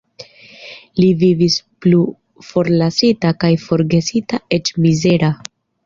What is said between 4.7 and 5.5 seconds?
mizera.